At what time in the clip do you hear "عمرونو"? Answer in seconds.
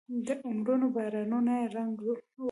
0.47-0.85